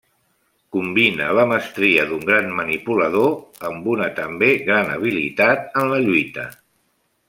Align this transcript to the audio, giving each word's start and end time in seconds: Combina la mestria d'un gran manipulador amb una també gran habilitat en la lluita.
Combina 0.75 1.27
la 1.39 1.43
mestria 1.51 2.07
d'un 2.13 2.25
gran 2.31 2.49
manipulador 2.61 3.69
amb 3.71 3.93
una 3.95 4.11
també 4.23 4.53
gran 4.67 4.93
habilitat 4.99 5.83
en 5.85 5.91
la 5.97 6.05
lluita. 6.11 6.53